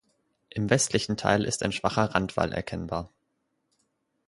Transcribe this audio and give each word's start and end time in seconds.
Im 0.49 0.71
westlichen 0.71 1.15
Teil 1.15 1.43
ist 1.45 1.61
ein 1.61 1.71
schwacher 1.71 2.05
Randwall 2.15 2.53
erkennbar. 2.53 3.11